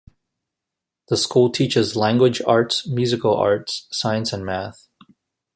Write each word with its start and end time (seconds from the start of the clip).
The 1.09 1.15
school 1.15 1.51
teaches 1.51 1.95
Language 1.95 2.41
Arts, 2.47 2.87
Musical 2.87 3.35
Arts, 3.35 3.85
Science 3.91 4.33
and 4.33 4.43
Math. 4.43 4.87